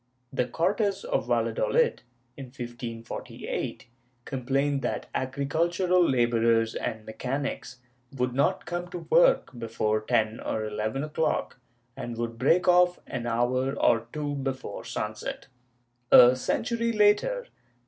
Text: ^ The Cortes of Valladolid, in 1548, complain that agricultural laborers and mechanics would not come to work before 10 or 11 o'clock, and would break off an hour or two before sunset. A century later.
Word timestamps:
^ 0.33 0.35
The 0.35 0.47
Cortes 0.47 1.03
of 1.03 1.27
Valladolid, 1.27 2.01
in 2.35 2.45
1548, 2.45 3.85
complain 4.25 4.79
that 4.79 5.05
agricultural 5.13 6.03
laborers 6.03 6.73
and 6.73 7.05
mechanics 7.05 7.77
would 8.11 8.33
not 8.33 8.65
come 8.65 8.87
to 8.87 9.05
work 9.11 9.51
before 9.59 10.01
10 10.01 10.39
or 10.39 10.65
11 10.65 11.03
o'clock, 11.03 11.59
and 11.95 12.17
would 12.17 12.39
break 12.39 12.67
off 12.67 12.97
an 13.05 13.27
hour 13.27 13.79
or 13.79 14.07
two 14.11 14.33
before 14.33 14.83
sunset. 14.83 15.45
A 16.11 16.35
century 16.35 16.91
later. 16.91 17.45